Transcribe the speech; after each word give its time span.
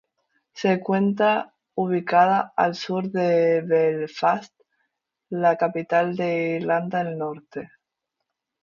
Se 0.53 0.71
encuentra 0.71 1.53
ubicada 1.75 2.53
al 2.57 2.73
sur 2.73 3.11
de 3.11 3.61
Belfast, 3.61 4.51
la 5.29 5.55
capital 5.57 6.15
de 6.15 6.55
Irlanda 6.55 7.03
del 7.03 7.19
Norte. 7.19 7.69